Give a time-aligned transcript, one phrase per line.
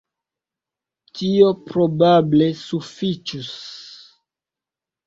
[1.19, 3.55] Tio probable sufiĉus.